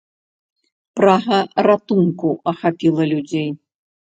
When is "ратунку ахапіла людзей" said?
1.67-3.49